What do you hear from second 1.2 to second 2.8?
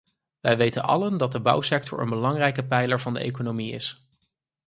de bouwsector een belangrijke